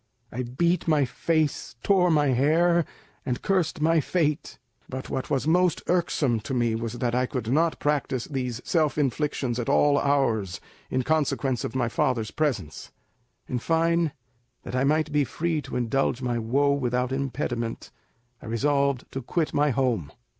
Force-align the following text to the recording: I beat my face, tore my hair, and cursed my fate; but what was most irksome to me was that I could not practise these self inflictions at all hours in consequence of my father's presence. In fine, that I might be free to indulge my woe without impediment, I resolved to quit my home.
I 0.31 0.41
beat 0.41 0.87
my 0.87 1.05
face, 1.05 1.75
tore 1.83 2.09
my 2.09 2.29
hair, 2.29 2.85
and 3.23 3.39
cursed 3.39 3.81
my 3.81 3.99
fate; 4.01 4.57
but 4.89 5.11
what 5.11 5.29
was 5.29 5.47
most 5.47 5.83
irksome 5.85 6.39
to 6.39 6.55
me 6.55 6.73
was 6.73 6.93
that 6.93 7.13
I 7.13 7.27
could 7.27 7.51
not 7.53 7.77
practise 7.79 8.25
these 8.25 8.61
self 8.63 8.97
inflictions 8.97 9.59
at 9.59 9.69
all 9.69 9.99
hours 9.99 10.59
in 10.89 11.03
consequence 11.03 11.63
of 11.63 11.75
my 11.75 11.87
father's 11.87 12.31
presence. 12.31 12.89
In 13.47 13.59
fine, 13.59 14.11
that 14.63 14.75
I 14.75 14.83
might 14.83 15.11
be 15.11 15.23
free 15.23 15.61
to 15.61 15.75
indulge 15.75 16.19
my 16.19 16.39
woe 16.39 16.71
without 16.73 17.11
impediment, 17.11 17.91
I 18.41 18.47
resolved 18.47 19.05
to 19.11 19.21
quit 19.21 19.53
my 19.53 19.69
home. 19.69 20.11